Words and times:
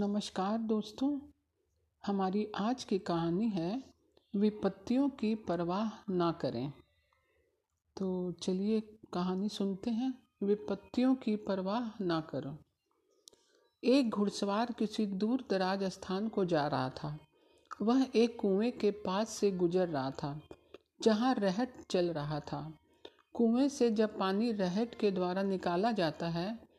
नमस्कार 0.00 0.58
दोस्तों, 0.58 1.20
हमारी 2.06 2.52
आज 2.56 2.84
की 2.84 2.98
कहानी 2.98 3.48
है 3.48 3.84
विपत्तियों 4.36 5.08
की 5.08 5.34
परवाह 5.34 6.12
ना 6.12 6.32
करें। 6.32 6.72
तो 7.96 8.32
चलिए 8.32 8.80
कहानी 9.12 9.48
सुनते 9.48 9.90
हैं, 9.90 10.22
विपत्तियों 10.42 11.14
की 11.14 11.36
परवाह 11.36 12.04
ना 12.04 12.20
करो। 12.20 12.56
एक 13.84 14.10
घुड़सवार 14.10 14.72
किसी 14.72 15.06
दूर 15.06 15.44
दराज 15.50 15.84
स्थान 15.84 16.28
को 16.28 16.44
जा 16.44 16.66
रहा 16.66 16.90
था। 16.90 17.18
वह 17.82 18.06
एक 18.14 18.40
कुएँ 18.40 18.70
के 18.70 18.90
पास 18.90 19.28
से 19.28 19.50
गुजर 19.50 19.88
रहा 19.88 20.10
था, 20.10 20.40
जहाँ 21.02 21.34
रहट 21.34 21.84
चल 21.90 22.10
रहा 22.10 22.40
था। 22.40 22.78
कुएँ 23.34 23.68
से 23.68 23.90
जब 23.90 24.18
पानी 24.18 24.52
रहट 24.52 24.94
के 24.94 25.10
द्वारा 25.10 25.42
निकाला 25.42 25.92
जाता 25.92 26.28
है 26.28 26.69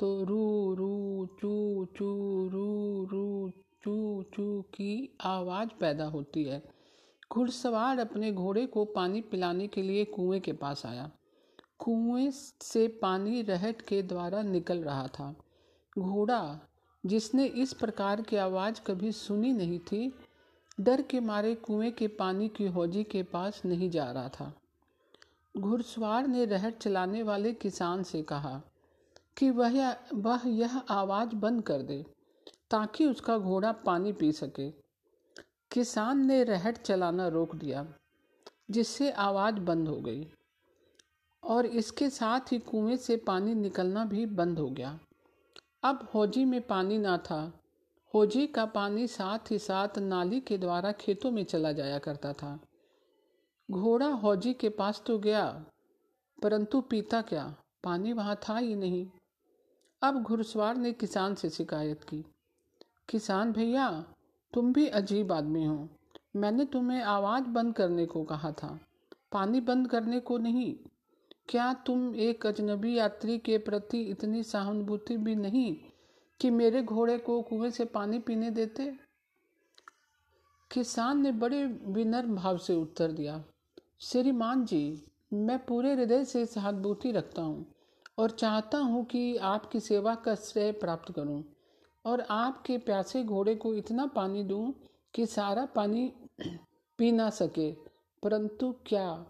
तो 0.00 0.24
रू 0.24 0.74
रू, 0.74 1.26
चू 1.40 1.84
चू, 1.96 2.04
रू 2.48 3.04
रू, 3.12 3.50
चू 3.82 4.22
चू 4.22 4.62
की 4.62 5.16
आवाज़ 5.20 5.68
पैदा 5.80 6.04
होती 6.04 6.44
है। 6.44 6.62
घुड़सवार 7.32 7.98
अपने 7.98 8.32
घोड़े 8.32 8.66
को 8.66 8.84
पानी 8.84 9.20
पिलाने 9.20 9.66
के 9.66 9.82
लिए 9.82 10.04
कुएँ 10.04 10.40
के 10.40 10.52
पास 10.52 10.86
आया। 10.86 11.10
कुएँ 11.78 12.30
से 12.60 12.88
पानी 12.88 13.42
रहट 13.42 13.82
के 13.82 14.02
द्वारा 14.02 14.42
निकल 14.42 14.78
रहा 14.78 15.06
था। 15.06 15.36
घोड़ा, 15.98 16.60
जिसने 17.06 17.46
इस 17.46 17.72
प्रकार 17.72 18.22
की 18.22 18.36
आवाज़ 18.36 18.80
कभी 18.86 19.12
सुनी 19.12 19.52
नहीं 19.52 19.78
थी, 19.78 20.12
डर 20.80 21.02
के 21.02 21.20
मारे 21.20 21.54
कुएँ 21.54 21.90
के 21.90 22.08
पानी 22.08 22.48
की 22.48 22.66
हौजी 22.66 23.04
के 23.04 23.22
पास 23.22 23.62
नहीं 23.64 23.90
जा 23.90 24.12
रहा 24.12 24.28
था। 24.28 24.54
घुड़सवार 25.58 26.26
ने 26.26 26.44
रहट 26.44 26.78
चलाने 26.78 27.22
वाले 27.22 27.52
किसान 27.52 28.02
से 28.02 28.22
कहा 28.22 28.62
कि 29.40 29.50
वह 29.50 29.96
वह 30.14 30.40
यह 30.46 30.78
आवाज़ 30.78 31.34
बंद 31.34 31.62
कर 31.62 31.82
दे, 31.82 32.06
ताकि 32.70 33.06
उसका 33.06 33.38
घोड़ा 33.38 33.72
पानी 33.72 34.12
पी 34.12 34.32
सके। 34.32 34.70
किसान 35.70 36.26
ने 36.26 36.44
रहट 36.44 36.78
चलाना 36.78 37.28
रोक 37.28 37.54
दिया, 37.54 37.94
जिससे 38.70 39.10
आवाज़ 39.10 39.54
बंद 39.54 39.88
हो 39.88 39.96
गई, 39.96 40.32
और 41.44 41.66
इसके 41.66 42.10
साथ 42.10 42.52
ही 42.52 42.58
कुएँ 42.58 42.96
से 42.96 43.16
पानी 43.16 43.54
निकलना 43.54 44.04
भी 44.04 44.26
बंद 44.26 44.58
हो 44.58 44.70
गया। 44.70 44.98
अब 45.82 46.08
हौजी 46.14 46.44
में 46.44 46.66
पानी 46.66 46.98
ना 46.98 47.16
था। 47.18 47.60
हौजी 48.14 48.46
का 48.46 48.66
पानी 48.66 49.06
साथ 49.06 49.50
ही 49.50 49.58
साथ 49.58 49.98
नाली 49.98 50.40
के 50.40 50.58
द्वारा 50.58 50.92
खेतों 50.92 51.30
में 51.30 51.44
चला 51.44 51.72
जाया 51.72 51.98
करता 51.98 52.32
था। 52.32 52.58
घोड़ा 53.70 54.08
हौजी 54.08 54.54
के 54.54 54.68
पास 54.68 55.02
तो 55.06 55.18
गया, 55.18 55.64
परंतु 56.42 56.80
पीता 56.80 57.22
क्या? 57.22 57.54
पानी 57.84 58.12
वहाँ 58.12 58.36
था 58.48 58.56
ही 58.58 58.74
नहीं। 58.74 59.08
अब 60.02 60.22
घुड़सवार 60.22 60.76
ने 60.76 60.92
किसान 60.92 61.34
से 61.34 61.50
शिकायत 61.50 62.04
की। 62.04 62.24
किसान, 63.08 63.52
भैया, 63.52 64.04
तुम 64.52 64.72
भी 64.72 64.86
अजीब 64.86 65.32
आदमी 65.32 65.64
हो। 65.64 65.88
मैंने 66.36 66.64
तुम्हें 66.64 67.02
आवाज़ 67.02 67.44
बंद 67.44 67.74
करने 67.74 68.06
को 68.06 68.24
कहा 68.24 68.52
था। 68.52 68.80
पानी 69.32 69.60
बंद 69.60 69.88
करने 69.88 70.20
को 70.20 70.38
नहीं। 70.38 70.76
क्या 71.48 71.74
तुम 71.74 72.14
एक 72.14 72.46
अजनबी 72.46 72.98
यात्री 72.98 73.38
के 73.38 73.58
प्रति 73.58 74.00
इतनी 74.00 74.42
सहानुभूति 74.42 75.16
भी 75.16 75.34
नहीं 75.34 75.76
कि 76.40 76.50
मेरे 76.50 76.82
घोड़े 76.82 77.18
को 77.18 77.42
कुएँ 77.42 77.70
से 77.70 77.84
पानी 77.84 78.18
पीने 78.18 78.50
देते? 78.50 78.96
किसान 80.70 81.20
ने 81.20 81.32
बड़े 81.32 81.64
विनम्र 81.66 82.26
भाव 82.26 82.58
से 82.58 82.74
उत्तर 82.74 83.12
दिया, 83.12 83.44
श्रीमान 84.00 84.64
जी, 84.64 85.02
मैं 85.32 85.58
पूरे 85.66 85.94
हृदय 85.94 86.24
से 86.24 86.46
सहानुभूति 86.46 87.12
रखता 87.12 87.42
हूँ। 87.42 87.66
और 88.18 88.30
चाहता 88.30 88.78
हूँ 88.78 89.04
कि 89.04 89.36
आपकी 89.36 89.80
सेवा 89.80 90.14
का 90.14 90.34
श्रेय 90.34 90.72
प्राप्त 90.72 91.12
करूँ 91.12 91.42
और 92.04 92.20
आपके 92.30 92.78
प्यासे 92.78 93.22
घोड़े 93.24 93.54
को 93.54 93.74
इतना 93.74 94.06
पानी 94.06 94.42
दूँ 94.44 94.74
कि 95.14 95.26
सारा 95.26 95.64
पानी 95.66 96.12
पी 96.98 97.12
ना 97.12 97.30
सके। 97.30 97.70
परंतु 98.22 98.74
क्या 98.86 99.26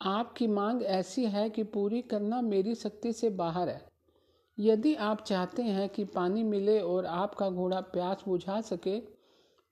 आपकी 0.00 0.46
मांग 0.46 0.82
ऐसी 0.82 1.24
है 1.24 1.48
कि 1.50 1.62
पूरी 1.62 2.02
करना 2.02 2.40
मेरी 2.40 2.74
शक्ति 2.74 3.12
से 3.12 3.30
बाहर 3.30 3.68
है? 3.68 3.88
यदि 4.58 4.94
आप 4.94 5.20
चाहते 5.20 5.62
हैं 5.62 5.88
कि 5.88 6.04
पानी 6.04 6.42
मिले 6.42 6.80
और 6.80 7.06
आपका 7.06 7.48
घोड़ा 7.50 7.80
प्यास 7.80 8.22
बुझा 8.28 8.60
सके 8.60 8.98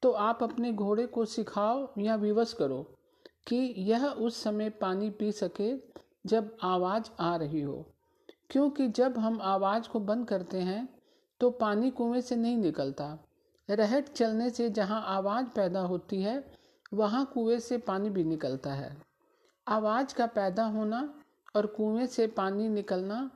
तो 0.03 0.11
आप 0.13 0.43
अपने 0.43 0.73
घोड़े 0.73 1.07
को 1.07 1.25
सिखाओ 1.25 1.87
या 1.99 2.15
विवश 2.15 2.53
करो 2.53 2.83
कि 3.47 3.57
यह 3.79 4.07
उस 4.07 4.43
समय 4.43 4.71
पानी 4.71 5.11
पी 5.11 5.33
सके 5.33 5.73
जब 6.27 6.57
आवाज़ 6.63 7.11
आ 7.21 7.37
रही 7.37 7.61
हो। 7.61 7.85
क्योंकि 8.51 8.89
जब 8.89 9.19
हम 9.19 9.41
आवाज़ 9.43 9.89
को 9.89 10.01
बंद 10.01 10.27
करते 10.29 10.59
हैं 10.61 10.89
तो 11.41 11.51
पानी 11.51 11.91
कुएँ 11.91 12.21
से 12.21 12.37
नहीं 12.37 12.57
निकलता। 12.57 13.19
रहट 13.69 14.09
चलने 14.09 14.51
से 14.51 14.69
जहाँ 14.71 15.03
आवाज़ 15.07 15.47
पैदा 15.47 15.81
होती 15.81 16.23
है, 16.23 16.45
वहाँ 16.95 17.25
कुएँ 17.35 17.59
से 17.59 17.79
पानी 17.79 18.11
भी 18.11 18.25
निकलता 18.25 18.73
है। 18.73 18.97
आवाज़ 19.67 20.15
का 20.15 20.27
पैदा 20.27 20.65
होना 20.65 21.15
और 21.57 21.67
कुएँ 21.67 22.07
से 22.07 22.27
पानी 22.27 22.69
निकलना 22.69 23.31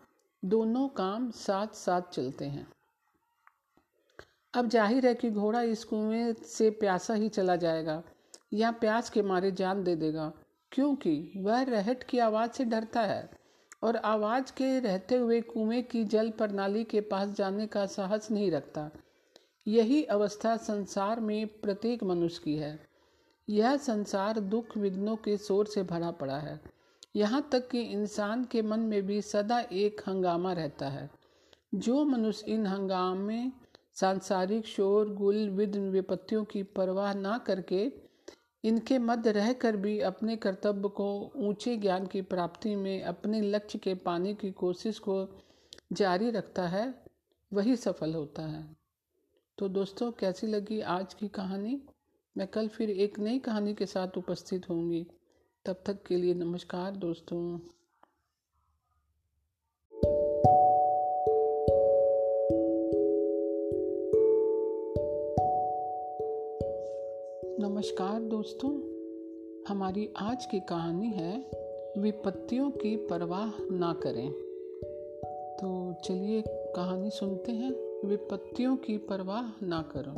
दोनों 0.44 0.88
काम 0.88 1.30
साथ 1.30 1.74
साथ 1.74 2.02
चलते 2.12 2.44
हैं। 2.44 2.66
अब 4.54 4.68
ज़ाहिर 4.68 5.06
है 5.06 5.14
कि 5.14 5.30
घोड़ा 5.30 5.62
इस 5.62 5.84
कुएँ 5.84 6.32
से 6.32 6.70
प्यासा 6.70 7.14
ही 7.14 7.28
चला 7.28 7.56
जाएगा, 7.56 8.02
या 8.54 8.70
प्यास 8.70 9.10
के 9.10 9.22
मारे 9.22 9.50
जान 9.50 9.84
दे 9.84 9.96
देगा, 9.96 10.32
क्योंकि 10.72 11.32
वह 11.36 11.62
रहट 11.62 12.02
की 12.02 12.18
आवाज़ 12.18 12.50
से 12.50 12.64
डरता 12.64 13.00
है। 13.00 13.41
और 13.82 13.96
आवाज़ 13.96 14.52
के 14.52 14.80
रहते 14.80 15.14
हुए 15.14 15.40
कुएँ 15.40 15.82
की 15.82 16.04
जल 16.04 16.30
प्रणाली 16.30 16.84
के 16.84 17.00
पास 17.00 17.28
जाने 17.28 17.66
का 17.66 17.86
साहस 17.86 18.30
नहीं 18.30 18.50
रखता। 18.50 18.90
यही 19.68 20.04
अवस्था 20.04 20.56
संसार 20.56 21.20
में 21.20 21.46
प्रत्येक 21.46 22.04
मनुष्य 22.04 22.40
की 22.44 22.56
है। 22.56 22.80
यह 23.48 23.76
संसार 23.76 24.40
दुख 24.40 24.76
विघ्नों 24.76 25.16
के 25.16 25.36
शोर 25.36 25.66
से 25.66 25.82
भरा 25.82 26.10
पड़ा 26.10 26.38
है। 26.38 26.60
यहाँ 27.16 27.48
तक 27.52 27.68
कि 27.68 27.80
इंसान 27.80 28.44
के 28.44 28.62
मन 28.62 28.80
में 28.80 29.06
भी 29.06 29.22
सदा 29.22 29.60
एक 29.60 30.02
हंगामा 30.06 30.52
रहता 30.52 30.88
है। 30.88 31.10
जो 31.74 32.04
मनुष्य 32.04 32.46
इन 32.48 32.66
हंगामे, 32.66 33.50
सांसारिक 33.94 34.66
शोर, 34.66 35.08
गुल, 35.08 35.48
विघ्न, 35.48 35.90
विपत्तियों 35.90 36.44
की 36.44 36.62
परवाह 36.62 37.14
ना 37.14 37.38
करके 37.38 37.92
इनके 38.64 38.98
मध्य 38.98 39.32
रहकर 39.32 39.76
भी 39.76 40.00
अपने 40.00 40.36
कर्तव्य 40.36 40.88
को 40.88 41.32
ऊँचे 41.36 41.76
ज्ञान 41.76 42.06
की 42.06 42.22
प्राप्ति 42.22 42.76
में, 42.76 43.02
अपने 43.02 43.40
लक्ष्य 43.40 43.78
के 43.78 43.94
पाने 43.94 44.34
की 44.34 44.50
कोशिश 44.50 44.98
को 44.98 45.38
जारी 45.92 46.30
रखता 46.30 46.68
है, 46.68 46.94
वही 47.52 47.76
सफल 47.76 48.14
होता 48.14 48.42
है। 48.42 48.76
तो 49.58 49.68
दोस्तों, 49.68 50.12
कैसी 50.12 50.46
लगी 50.46 50.80
आज 50.80 51.14
की 51.14 51.28
कहानी? 51.28 51.82
मैं 52.36 52.48
कल 52.48 52.68
फिर 52.68 52.90
एक 52.90 53.18
नई 53.18 53.38
कहानी 53.38 53.74
के 53.74 53.86
साथ 53.86 54.08
उपस्थित 54.16 54.70
होंगी। 54.70 55.06
तब 55.64 55.82
तक 55.86 56.02
के 56.02 56.16
लिए 56.16 56.34
नमस्कार 56.34 56.92
दोस्तों। 56.96 57.58
नमस्कार 67.62 68.20
दोस्तों, 68.20 68.70
हमारी 69.68 70.08
आज 70.18 70.46
की 70.46 70.60
कहानी 70.60 71.06
है 71.06 71.50
विपत्तियों 71.98 72.70
की 72.70 72.96
परवाह 72.96 73.74
ना 73.74 73.92
करें। 73.92 74.30
तो 75.56 75.94
चलिए 76.04 76.42
कहानी 76.48 77.10
सुनते 77.10 77.52
हैं, 77.52 77.70
विपत्तियों 78.08 78.76
की 78.76 78.96
परवाह 78.98 79.66
ना 79.66 79.84
करो। 79.96 80.12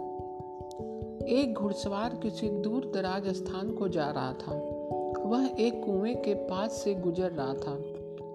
एक 1.26 1.54
घुड़सवार 1.54 2.14
किसी 2.14 2.48
दूर 2.48 2.90
दराज 2.94 3.28
स्थान 3.28 3.72
को 3.72 3.88
जा 3.88 4.10
रहा 4.10 4.32
था। 4.32 4.52
वह 5.22 5.54
एक 5.58 5.84
कुएँ 5.84 6.14
के 6.14 6.34
पास 6.34 6.72
से 6.72 6.94
गुजर 6.94 7.30
रहा 7.30 7.54
था, 7.54 7.78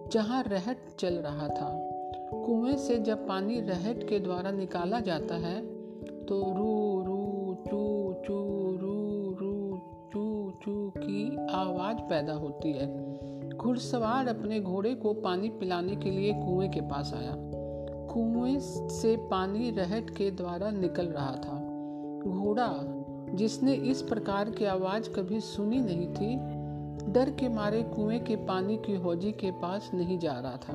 जहाँ 0.09 0.44
रहट 0.44 0.78
चल 1.00 1.14
रहा 1.14 1.48
था। 1.48 1.90
कुएँ 2.34 2.78
से 2.78 3.00
जब 3.00 3.28
पानी 3.28 3.59
रहट 3.59 4.09
के 4.09 4.19
द्वारा 4.19 4.52
निकाला 4.52 5.00
जाता 5.00 5.36
है 5.36 5.66
तो 6.25 6.42
रू 6.42 7.04
रू 7.04 7.99
चू 10.63 10.94
चू 10.97 11.47
आवाज़ 11.50 11.97
पैदा 11.97 12.33
होती 12.33 12.71
है। 12.71 13.19
घुड़सवार 13.57 14.27
अपने 14.27 14.59
घोड़े 14.59 14.95
को 14.95 15.13
पानी 15.13 15.50
पिलाने 15.50 15.95
के 15.95 16.11
लिए 16.11 16.33
कुएँ 16.33 16.69
के 16.69 16.81
पास 16.81 17.13
आया। 17.13 17.33
कुएँ 18.11 18.59
से 18.89 19.17
पानी 19.17 19.71
रहट 19.71 20.09
के 20.09 20.31
द्वारा 20.31 20.71
निकल 20.71 21.06
रहा 21.06 21.31
था। 21.31 21.56
घोड़ा, 22.29 22.75
जिसने 23.35 23.73
इस 23.73 24.01
प्रकार 24.01 24.50
की 24.50 24.65
आवाज़ 24.65 25.09
कभी 25.09 25.39
सुनी 25.39 25.79
नहीं 25.79 26.07
थी, 26.07 26.35
डर 27.11 27.29
के 27.29 27.50
मारे 27.50 27.83
कुएँ 27.83 28.19
के 28.19 28.35
पानी 28.35 28.77
की 28.77 28.95
हौजी 28.95 29.31
के 29.31 29.51
पास 29.51 29.91
नहीं 29.94 30.19
जा 30.19 30.33
रहा 30.33 30.57
था। 30.57 30.73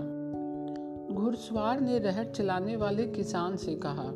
घुड़सवार 1.15 1.81
ने 1.81 1.99
रहट 1.99 2.31
चलाने 2.31 2.77
वाले 2.77 3.07
किसान 3.07 3.57
से 3.57 3.75
कहा 3.75 4.11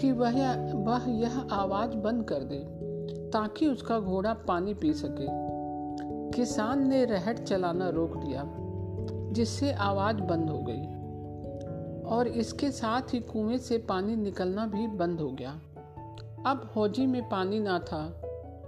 कि 0.00 0.12
वह 0.12 0.56
वह 0.72 1.02
यह 1.08 1.38
आवाज़ 1.38 1.96
बंद 1.96 2.24
कर 2.24 2.38
दे। 2.38 2.81
ताकि 3.10 3.66
उसका 3.66 4.00
घोड़ा 4.00 4.34
पानी 4.34 4.74
पी 4.74 4.92
सके। 4.92 5.26
किसान 6.32 6.88
ने 6.88 7.04
रहट 7.04 7.38
चलाना 7.38 7.88
रोक 7.88 8.16
दिया, 8.16 8.44
जिससे 9.32 9.72
आवाज़ 9.72 10.16
बंद 10.16 10.50
हो 10.50 10.58
गई 10.58 10.82
और 12.08 12.28
इसके 12.28 12.70
साथ 12.70 13.14
ही 13.14 13.20
कुएँ 13.20 13.58
से 13.58 13.78
पानी 13.78 14.16
निकलना 14.16 14.66
भी 14.66 14.86
बंद 14.86 15.20
हो 15.20 15.30
गया। 15.30 15.60
अब 16.46 16.72
हौजी 16.76 17.06
में 17.06 17.28
पानी 17.28 17.60
ना 17.60 17.78
था। 17.78 18.22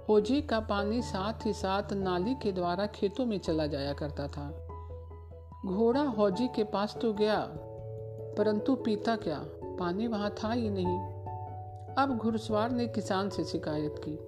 हौजी 0.09 0.41
का 0.41 0.59
पानी 0.59 1.01
साथ 1.01 1.45
ही 1.45 1.53
साथ 1.53 1.93
नाली 1.93 2.35
के 2.35 2.51
द्वारा 2.51 2.85
खेतों 2.85 3.25
में 3.25 3.37
चला 3.37 3.67
जाया 3.67 3.93
करता 3.93 4.27
था। 4.27 4.67
घोड़ा 5.65 6.01
हौजी 6.01 6.47
के 6.47 6.63
पास 6.63 6.97
तो 7.01 7.13
गया, 7.13 7.39
परंतु 8.37 8.75
पीता 8.75 9.15
क्या? 9.15 9.45
पानी 9.63 10.07
वहाँ 10.07 10.35
था 10.43 10.51
ही 10.51 10.69
नहीं। 10.69 11.14
अब 11.97 12.17
घुड़सवार 12.17 12.71
ने 12.71 12.87
किसान 12.87 13.29
से 13.29 13.43
शिकायत 13.43 13.95
की। 14.05 14.19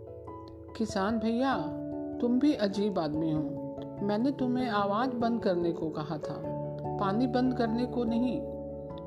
किसान 0.78 1.20
भैया, 1.20 1.58
तुम 2.22 2.40
भी 2.40 2.54
अजीब 2.54 3.00
आदमी 3.00 3.32
हो। 3.32 3.42
मैंने 4.04 4.32
तुम्हें 4.32 4.70
आवाज़ 4.70 5.10
बंद 5.10 5.44
करने 5.44 5.72
को 5.72 5.90
कहा 5.90 6.18
था। 6.18 6.44
पानी 6.98 7.28
बंद 7.28 7.58
करने 7.58 7.86
को 7.86 8.04
नहीं। 8.04 8.42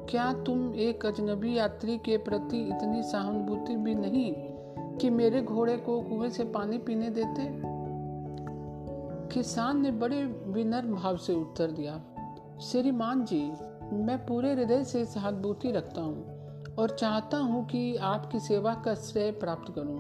क्या 0.06 0.32
तुम 0.32 0.74
एक 0.74 1.06
अजनबी 1.06 1.58
यात्री 1.58 1.98
के 1.98 2.16
प्रति 2.16 2.68
इतनी 2.68 3.02
सहानुभूति 3.02 3.76
भी 3.76 3.94
नहीं 3.94 4.34
कि 4.98 5.10
मेरे 5.10 5.42
घोड़े 5.42 5.76
को 5.76 6.02
कुएँ 6.02 6.30
से 6.30 6.44
पानी 6.44 6.78
पीने 6.78 7.10
देते? 7.10 7.70
किसान 9.34 9.80
ने 9.80 9.90
बड़े 9.90 10.24
विनम्र 10.46 10.86
भाव 10.86 11.16
से 11.16 11.34
उत्तर 11.34 11.70
दिया। 11.70 12.04
श्रीमान 12.60 13.24
जी, 13.24 13.52
मैं 13.92 14.26
पूरे 14.26 14.52
हृदय 14.52 14.84
से 14.84 15.04
सहानुभूति 15.04 15.72
रखता 15.72 16.00
हूँ। 16.00 16.39
और 16.78 16.90
चाहता 16.90 17.36
हूँ 17.36 17.66
कि 17.66 17.96
आपकी 17.96 18.40
सेवा 18.40 18.74
का 18.74 18.94
श्रेय 18.94 19.30
प्राप्त 19.30 19.74
करूँ 19.74 19.98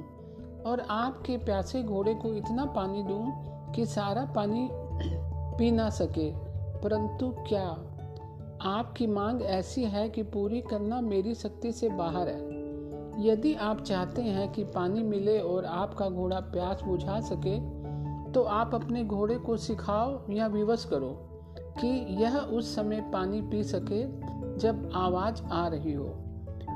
और 0.62 0.80
आपके 0.80 1.36
प्यासे 1.36 1.82
घोड़े 1.82 2.14
को 2.14 2.34
इतना 2.34 2.64
पानी 2.64 3.02
दूँ 3.02 3.32
कि 3.72 3.86
सारा 3.86 4.24
पानी 4.24 4.68
पी 5.58 5.70
ना 5.70 5.90
सके। 5.90 6.30
परंतु 6.80 7.34
क्या 7.48 7.66
आपकी 8.62 9.06
मांग 9.06 9.42
ऐसी 9.42 9.84
है 9.84 10.08
कि 10.08 10.22
पूरी 10.22 10.60
करना 10.60 11.00
मेरी 11.00 11.34
शक्ति 11.34 11.72
से 11.72 11.88
बाहर 11.88 12.28
है? 12.28 12.60
यदि 13.26 13.54
आप 13.54 13.80
चाहते 13.80 14.22
हैं 14.22 14.52
कि 14.52 14.64
पानी 14.64 15.02
मिले 15.02 15.40
और 15.40 15.64
आपका 15.64 16.08
घोड़ा 16.08 16.40
प्यास 16.40 16.82
बुझा 16.82 17.20
सके 17.20 17.80
तो 18.32 18.42
आप 18.42 18.74
अपने 18.74 19.04
घोड़े 19.04 19.38
को 19.38 19.56
सिखाओ 19.56 20.30
या 20.30 20.46
विवश 20.46 20.84
करो 20.84 21.10
कि 21.58 22.16
यह 22.22 22.38
उस 22.38 22.74
समय 22.74 23.00
पानी 23.00 23.42
पी 23.42 23.64
सके 23.64 24.04
जब 24.58 24.90
आवाज़ 24.94 25.42
आ 25.42 25.68
रही 25.68 25.92
हो। 25.92 26.29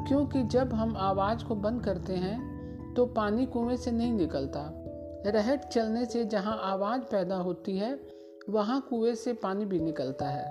क्योंकि 0.09 0.43
जब 0.43 0.73
हम 0.73 0.97
आवाज़ 0.97 1.45
को 1.45 1.55
बंद 1.55 1.83
करते 1.85 2.13
हैं 2.13 2.95
तो 2.95 3.07
पानी 3.07 3.47
कुएँ 3.47 3.77
से 3.77 3.91
नहीं 3.91 4.13
निकलता। 4.13 4.61
रहट 5.27 5.65
चलने 5.65 6.05
से 6.05 6.25
जहाँ 6.25 6.59
आवाज़ 6.63 7.03
पैदा 7.03 7.37
होती 7.37 7.77
है, 7.77 8.01
वहाँ 8.51 8.81
कुएँ 8.91 9.15
से 9.15 9.33
पानी 9.33 9.65
भी 9.65 9.81
निकलता 9.81 10.27
है। 10.29 10.45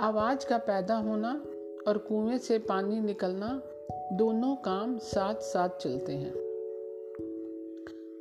आवाज़ 0.00 0.46
का 0.46 0.58
पैदा 0.58 0.96
होना 0.96 1.32
और 1.88 1.98
कुएँ 1.98 2.38
से 2.38 2.58
पानी 2.58 3.00
निकलना 3.00 3.62
दोनों 4.12 4.56
काम 4.56 4.98
साथ 4.98 5.34
साथ 5.34 5.68
चलते 5.68 6.12
हैं। 6.12 6.32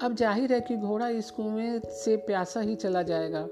अब 0.02 0.16
ज़ाहिर 0.16 0.54
है 0.54 0.62
कि 0.62 0.78
घोड़ा 0.78 1.08
इस 1.08 1.32
कुएँ 1.32 1.80
से 1.80 2.18
प्यासा 2.18 2.60
ही 2.60 2.76
चला 2.76 3.02
जाएगा, 3.02 3.48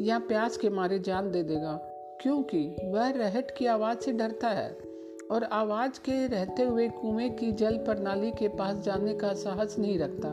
या 0.00 0.18
प्यास 0.18 0.56
के 0.56 0.70
मारे 0.70 0.98
जान 0.98 1.30
दे 1.30 1.42
देगा, 1.42 1.72
क्योंकि 2.20 2.76
वह 2.84 3.10
रहट 3.10 3.50
की 3.50 3.66
आवाज़ 3.66 3.98
से 3.98 4.12
डरता 4.12 4.48
है। 4.48 4.89
और 5.30 5.44
आवाज़ 5.44 5.90
के 5.90 6.26
रहते 6.26 6.62
हुए 6.62 6.88
कुएँ 6.88 7.30
की 7.30 7.52
जल 7.52 7.76
प्रणाली 7.76 8.30
के 8.30 8.48
पास 8.48 8.76
जाने 8.76 9.14
का 9.14 9.32
साहस 9.32 9.78
नहीं 9.78 9.98
रखता। 9.98 10.28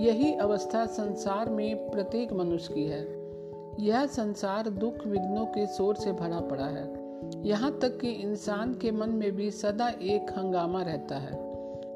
यही 0.00 0.34
अवस्था 0.34 0.86
संसार 0.86 1.50
में 1.50 1.90
प्रत्येक 1.90 2.32
मनुष्य 2.32 2.74
की 2.74 2.84
है। 2.84 3.22
यह 3.80 4.06
संसार 4.06 4.70
दुख 4.70 5.06
विघ्नों 5.06 5.46
के 5.46 5.66
शोर 5.66 5.94
से 5.94 6.12
भरा 6.12 6.40
पड़ा 6.40 6.64
है। 6.64 7.02
यहाँ 7.48 7.78
तक 7.78 8.00
कि 8.00 8.08
इंसान 8.08 8.74
के 8.74 8.90
मन 8.90 9.08
में 9.08 9.32
भी 9.32 9.50
सदा 9.50 9.88
एक 9.88 10.26
हंगामा 10.38 10.82
रहता 10.82 11.16
है। 11.16 11.52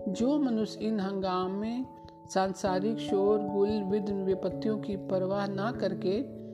जो 0.09 0.39
मनुष्य 0.39 0.85
इन 0.85 1.01
हंगामे, 1.01 1.85
सांसारिक 2.35 2.99
शोर, 2.99 3.39
गुल 3.39 3.83
विघ्न 3.83 4.15
विपत्तियों 4.15 4.79
की 4.79 4.97
परवाह 4.97 5.47
ना 5.47 5.73
करके 5.73 6.46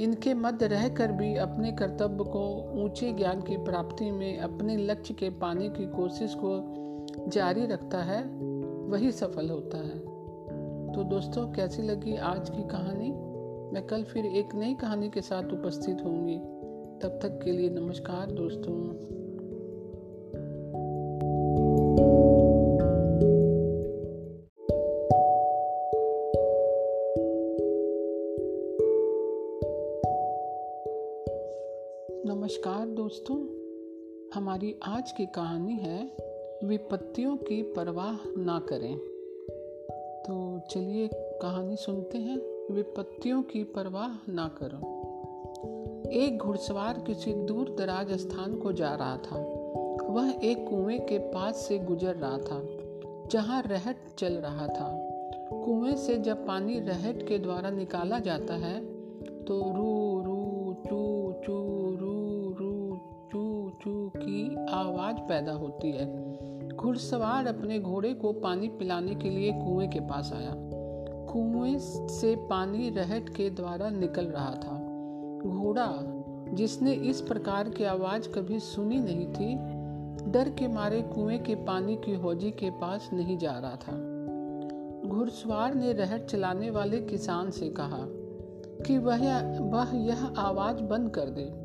इनके 0.00 0.34
मध्य 0.34 0.66
रहकर 0.66 1.12
भी 1.12 1.36
अपने 1.36 1.72
कर्तव्य 1.72 2.24
को 2.24 2.72
ऊँचे 2.84 3.12
ज्ञान 3.12 3.40
की 3.40 3.56
प्राप्ति 3.56 4.10
में, 4.10 4.38
अपने 4.38 4.76
लक्ष्य 4.76 5.14
के 5.14 5.30
पाने 5.30 5.68
की 5.68 5.86
कोशिश 5.86 6.34
को 6.34 6.74
जारी 7.30 7.66
रखता 7.66 7.98
है, 7.98 8.22
वही 8.88 9.12
सफल 9.12 9.50
होता 9.50 9.78
है। 9.78 9.98
तो 10.92 11.04
दोस्तों, 11.04 11.52
कैसी 11.52 11.82
लगी 11.82 12.16
आज 12.16 12.50
की 12.50 12.62
कहानी? 12.62 13.10
मैं 13.74 13.86
कल 13.86 14.02
फिर 14.02 14.26
एक 14.26 14.54
नई 14.54 14.74
कहानी 14.74 15.10
के 15.10 15.20
साथ 15.20 15.44
उपस्थित 15.52 15.98
होंगी। 16.04 16.38
तब 17.02 17.18
तक 17.22 17.40
के 17.44 17.52
लिए 17.52 17.70
नमस्कार 17.70 18.30
दोस्तों। 18.30 18.84
आज 34.98 35.12
की 35.12 35.26
कहानी 35.26 35.74
है, 35.74 36.16
विपत्तियों 36.64 37.36
की 37.36 37.62
परवाह 37.62 38.14
ना 38.40 38.58
करें। 38.58 38.96
तो 40.26 40.60
चलिए 40.70 41.10
कहानी 41.14 41.76
सुनते 41.76 42.18
हैं, 42.18 42.38
विपत्तियों 42.74 43.42
की 43.42 43.64
परवाह 43.64 44.32
ना 44.32 44.50
करो। 44.62 44.78
एक 46.10 46.38
घुड़सवार 46.38 46.98
किसी 46.98 47.32
दूर 47.34 47.76
दराज 47.78 48.12
स्थान 48.12 48.56
को 48.56 48.72
जा 48.72 48.94
रहा 48.94 49.16
था। 49.16 49.36
वह 50.04 50.38
एक 50.44 50.68
कुएँ 50.68 50.98
के 50.98 51.18
पास 51.18 51.56
से 51.56 51.78
गुजर 51.78 52.14
रहा 52.14 52.38
था, 52.38 52.62
जहाँ 53.28 53.62
रहट 53.62 53.96
चल 54.18 54.32
रहा 54.32 54.66
था। 54.66 55.08
कुएँ 55.52 55.96
से 55.96 56.18
जब 56.18 56.46
पानी 56.46 56.80
रहट 56.80 57.28
के 57.28 57.38
द्वारा 57.38 57.70
निकाला 57.70 58.18
जाता 58.18 58.54
है 58.54 58.84
तो 59.44 59.60
रू 59.60 60.18
की 64.28 64.66
आवाज़ 64.70 65.16
पैदा 65.16 65.52
होती 65.52 65.90
है। 65.90 66.28
घुड़सवार 66.68 67.46
अपने 67.46 67.78
घोड़े 67.78 68.14
को 68.14 68.32
पानी 68.32 68.68
पिलाने 68.68 69.14
के 69.14 69.30
लिए 69.30 69.52
कुएँ 69.52 69.88
के 69.88 70.00
पास 70.00 70.32
आया। 70.32 70.52
कुएँ 71.30 71.78
से 72.08 72.36
पानी 72.36 72.90
रहट 72.90 73.28
के 73.28 73.50
द्वारा 73.50 73.90
निकल 73.90 74.24
रहा 74.26 74.50
था। 74.50 74.84
घोड़ा, 75.48 75.94
जिसने 76.54 76.92
इस 76.92 77.20
प्रकार 77.20 77.68
की 77.68 77.84
आवाज़ 77.84 78.28
कभी 78.28 78.58
सुनी 78.58 78.98
नहीं 78.98 79.26
थी, 79.26 79.78
डर 80.30 80.48
के 80.48 80.68
मारे 80.68 81.02
कुएँ 81.02 81.38
के 81.38 81.54
पानी 81.54 81.96
की 81.96 82.14
हौजी 82.14 82.50
के 82.50 82.70
पास 82.70 83.10
नहीं 83.12 83.38
जा 83.38 83.52
रहा 83.52 83.76
था। 83.76 84.18
घुड़सवार 85.08 85.74
ने 85.74 85.92
रहट 85.92 86.26
चलाने 86.26 86.70
वाले 86.70 87.00
किसान 87.00 87.50
से 87.50 87.68
कहा 87.68 88.00
कि 88.86 88.98
वह 88.98 89.42
वह 89.58 89.88
यह 89.94 90.24
आवाज़ 90.24 90.82
बंद 90.82 91.10
कर 91.10 91.26
दे। 91.26 91.57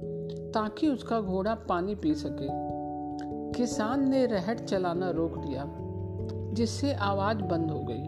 ताकि 0.53 0.88
उसका 0.88 1.22
घोड़ा 1.22 1.55
पानी 1.55 1.95
पी 1.95 2.13
सके। 2.15 2.48
किसान 3.53 4.10
ने 4.10 4.25
रहट 4.25 4.60
चलाना 4.60 5.10
रोक 5.10 5.38
दिया, 5.38 5.65
जिससे 6.53 6.93
आवाज़ 6.93 7.38
बंद 7.38 7.72
हो 7.72 7.79
गई 7.79 8.07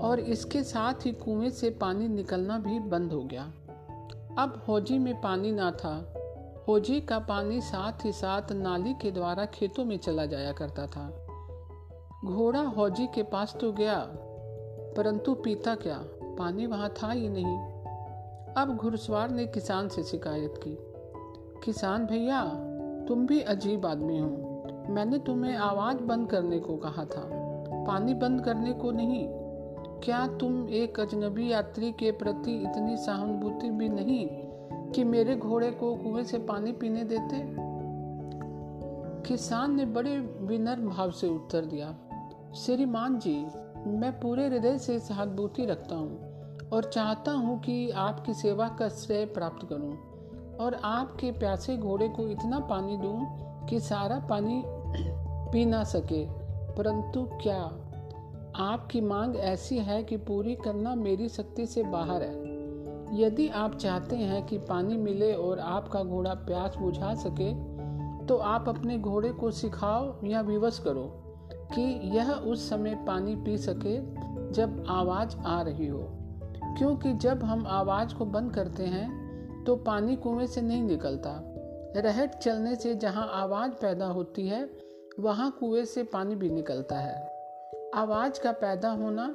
और 0.00 0.20
इसके 0.20 0.62
साथ 0.62 1.06
ही 1.06 1.12
कुएँ 1.12 1.50
से 1.50 1.70
पानी 1.70 2.08
निकलना 2.08 2.58
भी 2.58 2.78
बंद 2.78 3.12
हो 3.12 3.24
गया। 3.24 3.52
अब 4.38 4.64
हौजी 4.68 4.98
में 4.98 5.20
पानी 5.20 5.52
ना 5.52 5.70
था। 5.70 6.14
हौजी 6.68 7.00
का 7.00 7.18
पानी 7.18 7.60
साथ 7.60 8.04
ही 8.04 8.12
साथ 8.12 8.52
नाली 8.52 8.94
के 8.94 9.10
द्वारा 9.10 9.44
खेतों 9.44 9.84
में 9.84 9.96
चला 9.96 10.26
जाया 10.26 10.52
करता 10.52 10.86
था। 10.86 11.26
घोड़ा 12.24 12.60
हौजी 12.60 13.06
के 13.06 13.22
पास 13.22 13.56
तो 13.60 13.72
गया, 13.72 13.98
परंतु 14.96 15.34
पीता 15.34 15.74
क्या? 15.74 16.00
पानी 16.22 16.66
वहाँ 16.66 16.94
था 17.02 17.10
ही 17.10 17.28
नहीं। 17.28 17.58
अब 18.54 18.76
घुड़सवार 18.76 19.30
ने 19.30 19.46
किसान 19.46 19.88
से 19.88 20.02
शिकायत 20.02 20.54
की। 20.64 20.93
किसान 21.64 22.06
भैया, 22.06 22.44
तुम 23.08 23.26
भी 23.26 23.40
अजीब 23.40 23.86
आदमी 23.86 24.18
हो। 24.18 24.28
मैंने 24.90 25.18
तुम्हें 25.18 25.56
आवाज़ 25.56 25.96
बंद 25.96 26.30
करने 26.30 26.58
को 26.58 26.76
कहा 26.76 27.04
था। 27.04 27.30
पानी 27.84 28.14
बंद 28.14 28.44
करने 28.44 28.72
को 28.72 28.90
नहीं। 28.90 29.28
क्या 30.00 30.26
तुम 30.26 30.68
एक 30.68 31.00
अजनबी 31.00 31.52
यात्री 31.52 31.92
के 31.92 32.10
प्रति 32.10 32.62
इतनी 32.62 32.96
सहानुभूति 32.96 33.70
भी 33.70 33.88
नहीं 33.88 34.28
कि 34.92 35.04
मेरे 35.04 35.36
घोड़े 35.36 35.70
को 35.70 35.96
कुएँ 35.96 36.24
से 36.24 36.38
पानी 36.38 36.72
पीने 36.72 37.04
देते? 37.04 37.46
किसान 39.22 39.74
ने 39.74 39.84
बड़े 39.84 40.18
विनम्र 40.40 40.80
भाव 40.80 41.10
से 41.10 41.28
उत्तर 41.28 41.64
दिया, 41.64 41.94
श्रीमान 42.54 43.18
जी, 43.18 43.46
मैं 43.86 44.20
पूरे 44.20 44.46
हृदय 44.46 44.78
से 44.78 44.98
सहानुभूति 44.98 45.66
रखता 45.66 45.96
हूँ 45.96 46.20
और 46.72 46.84
चाहता 46.84 47.32
हूँ 47.32 47.60
कि 47.60 47.90
आपकी 47.90 48.34
सेवा 48.34 48.68
का 48.68 48.88
श्रेय 48.88 49.26
प्राप्त 49.26 49.68
करूँ। 49.68 50.13
और 50.60 50.74
आपके 50.74 51.30
प्यासे 51.32 51.76
घोड़े 51.76 52.08
को 52.08 52.28
इतना 52.28 52.58
पानी 52.58 52.96
दूँ 52.96 53.26
कि 53.66 53.80
सारा 53.80 54.18
पानी 54.18 54.62
पी 55.52 55.64
ना 55.64 55.84
सके। 55.84 56.26
परंतु 56.74 57.28
क्या 57.42 57.72
आपकी 58.56 59.00
मांग 59.00 59.36
ऐसी 59.36 59.78
है 59.78 60.04
कि 60.04 60.16
पूरी 60.16 60.54
करना 60.54 60.94
मेरी 60.94 61.28
शक्ति 61.28 61.66
से 61.66 61.82
बाहर 61.82 62.22
है? 62.22 62.54
यदि 63.20 63.48
आप 63.48 63.74
चाहते 63.74 64.16
हैं 64.16 64.46
कि 64.46 64.58
पानी 64.58 64.96
मिले 64.96 65.34
और 65.34 65.58
आपका 65.58 66.02
घोड़ा 66.02 66.34
प्यास 66.34 66.76
बुझा 66.76 67.14
सके 67.14 67.74
तो 68.26 68.36
आप 68.36 68.68
अपने 68.68 68.98
घोड़े 68.98 69.32
को 69.32 69.50
सिखाओ 69.50 70.14
या 70.24 70.40
विवश 70.40 70.78
करो 70.78 71.20
कि 71.52 72.10
यह 72.16 72.32
उस 72.32 72.68
समय 72.68 72.94
पानी 72.94 73.36
पी 73.36 73.58
सके 73.58 74.00
जब 74.52 74.84
आवाज़ 74.88 75.36
आ 75.36 75.62
रही 75.62 75.86
हो। 75.86 76.08
क्योंकि 76.78 77.12
जब 77.12 77.44
हम 77.44 77.66
आवाज़ 77.66 78.14
को 78.14 78.24
बंद 78.24 78.52
करते 78.52 78.82
हैं 78.82 79.23
तो 79.66 79.76
पानी 79.76 80.16
कुएँ 80.16 80.46
से 80.46 80.60
नहीं 80.60 80.82
निकलता। 80.82 81.40
रहट 81.96 82.34
चलने 82.34 82.76
से 82.76 82.94
जहाँ 82.94 83.30
आवाज़ 83.32 83.72
पैदा 83.72 84.06
होती 84.06 84.46
है, 84.46 84.70
वहाँ 85.20 85.56
कुएँ 85.60 85.84
से 85.84 86.02
पानी 86.02 86.34
भी 86.34 86.50
निकलता 86.50 86.96
है। 86.96 87.34
आवाज़ 87.94 88.40
का 88.40 88.52
पैदा 88.52 88.90
होना 88.90 89.26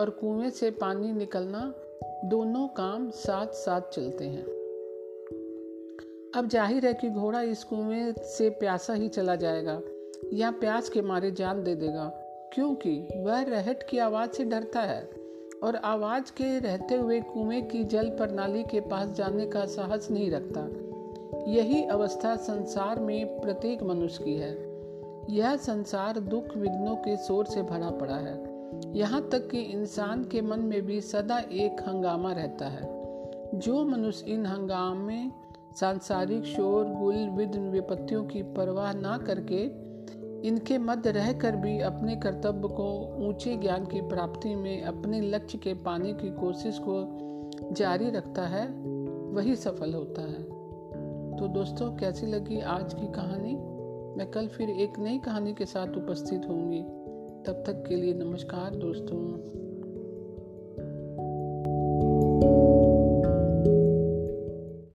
और 0.00 0.10
कुएँ 0.10 0.50
से 0.50 0.70
पानी 0.70 1.12
निकलना 1.12 1.74
दोनों 2.24 2.68
काम 2.68 3.10
साथ 3.10 3.46
साथ 3.46 3.80
चलते 3.80 4.24
हैं। 4.24 4.44
अब 6.34 6.48
ज़ाहिर 6.48 6.86
है 6.86 6.94
कि 6.94 7.10
घोड़ा 7.10 7.40
इस 7.42 7.64
कुएँ 7.64 8.12
से 8.18 8.50
प्यासा 8.50 8.94
ही 8.94 9.08
चला 9.08 9.36
जाएगा, 9.36 9.80
या 10.32 10.50
प्यास 10.50 10.88
के 10.88 11.02
मारे 11.02 11.30
जान 11.30 11.62
दे 11.62 11.74
देगा, 11.74 12.04
क्योंकि 12.54 13.08
वह 13.16 13.42
रहट 13.42 13.82
की 13.82 13.98
आवाज़ 13.98 14.30
से 14.30 14.44
डरता 14.44 14.80
है। 14.80 15.21
और 15.62 15.76
आवाज़ 15.76 16.24
के 16.24 16.58
रहते 16.58 16.94
हुए 16.94 17.20
कुएँ 17.20 17.62
की 17.62 17.84
जल 17.84 18.08
प्रणाली 18.08 18.62
के 18.62 18.80
पास 18.80 19.08
जाने 19.08 19.46
का 19.46 19.64
साहस 19.64 20.10
नहीं 20.10 20.30
रखता। 20.30 20.92
यही 21.50 21.84
अवस्था 21.84 22.36
संसार 22.36 23.00
में 23.00 23.40
प्रत्येक 23.40 23.82
मनुष्य 23.82 24.24
की 24.24 24.34
है। 24.34 24.72
यह 25.30 25.56
संसार 25.56 26.20
दुख 26.20 26.56
विघ्नों 26.56 26.96
के 26.96 27.16
शोर 27.16 27.44
से 27.44 27.62
भरा 27.62 27.90
पड़ा 27.90 28.14
है। 28.14 28.52
यहाँ 28.98 29.28
तक 29.28 29.50
कि 29.50 29.58
इंसान 29.58 30.24
के 30.24 30.40
मन 30.40 30.58
में 30.58 30.82
भी 30.82 31.00
सदा 31.00 31.38
एक 31.38 31.76
हंगामा 31.88 32.32
रहता 32.32 32.66
है। 32.66 33.02
जो 33.54 33.84
मनुष्य 33.84 34.30
इन 34.30 34.46
हंगामे, 34.46 35.30
सांसारिक 35.80 36.44
शोर, 36.44 36.84
गुल 36.84 37.28
विघ्न 37.28 37.60
विपत्तियों 37.60 38.24
की 38.24 38.42
परवाह 38.42 38.92
ना 38.92 39.18
करके 39.18 39.91
इनके 40.44 40.78
मध्य 40.78 41.10
रहकर 41.10 41.56
भी 41.56 41.80
अपने 41.80 42.16
कर्तव्य 42.16 42.68
को 42.68 43.16
ऊँचे 43.28 43.56
ज्ञान 43.56 43.84
की 43.84 44.00
प्राप्ति 44.00 44.54
में, 44.54 44.82
अपने 44.82 45.20
लक्ष्य 45.20 45.58
के 45.58 45.74
पाने 45.74 46.12
की 46.12 46.30
कोशिश 46.30 46.78
को 46.78 47.18
जारी 47.74 48.10
रखता 48.10 48.42
है, 48.42 48.66
वही 49.32 49.56
सफल 49.56 49.94
होता 49.94 50.22
है। 50.22 50.42
तो 51.36 51.48
दोस्तों, 51.48 51.96
कैसी 51.96 52.26
लगी 52.26 52.60
आज 52.60 52.94
की 52.94 53.06
कहानी? 53.06 53.54
मैं 54.18 54.30
कल 54.30 54.46
फिर 54.46 54.70
एक 54.70 54.98
नई 54.98 55.18
कहानी 55.18 55.54
के 55.54 55.64
साथ 55.64 55.88
उपस्थित 55.88 56.42
होंगी। 56.48 56.82
तब 57.46 57.64
तक 57.66 57.84
के 57.88 57.96
लिए 57.96 58.14
नमस्कार 58.14 58.74
दोस्तों। 58.74 59.28